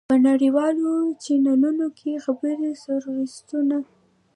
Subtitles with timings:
[0.09, 0.91] په نړیوالو
[1.23, 3.77] چېنلونو کې خبري سرویسونه.